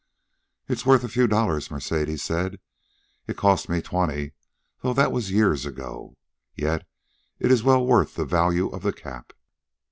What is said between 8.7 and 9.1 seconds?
the